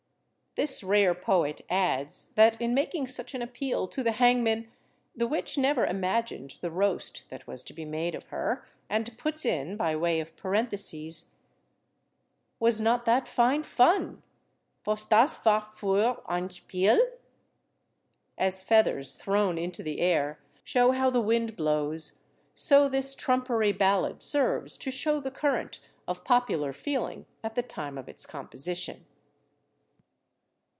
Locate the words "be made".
7.73-8.15